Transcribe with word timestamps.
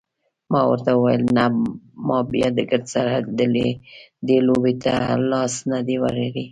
ما 0.51 0.61
ورته 0.71 0.91
وویل 0.95 1.21
نه 1.37 1.45
ما 2.07 2.17
بیا 2.31 2.47
ګردسره 2.71 3.15
دې 4.27 4.37
لوبې 4.47 4.73
ته 4.83 4.93
لاس 5.31 5.53
نه 5.71 5.79
دی 5.87 5.95
وروړی. 5.99 6.29